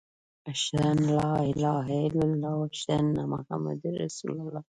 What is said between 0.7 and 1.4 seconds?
ان لا